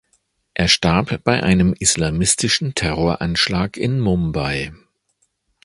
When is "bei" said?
1.23-1.43